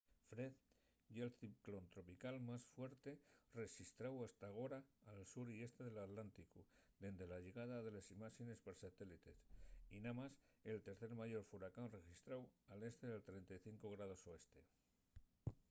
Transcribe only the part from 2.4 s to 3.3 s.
más fuerte